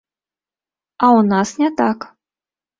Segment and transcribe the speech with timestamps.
[1.05, 2.11] А ў нас не так.